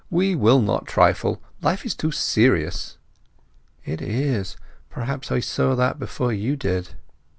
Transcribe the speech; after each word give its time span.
We 0.09 0.33
will 0.33 0.59
not 0.61 0.87
trifle—life 0.87 1.85
is 1.85 1.93
too 1.93 2.11
serious." 2.11 2.97
"It 3.85 4.01
is. 4.01 4.57
Perhaps 4.89 5.31
I 5.31 5.41
saw 5.41 5.75
that 5.75 5.99
before 5.99 6.33
you 6.33 6.55
did." 6.55 6.95